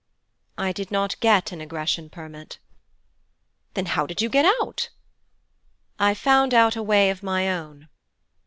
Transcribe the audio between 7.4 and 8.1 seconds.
own.'